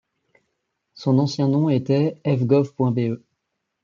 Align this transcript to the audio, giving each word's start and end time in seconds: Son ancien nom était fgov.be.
Son 0.95 1.19
ancien 1.19 1.47
nom 1.47 1.69
était 1.69 2.19
fgov.be. 2.25 3.21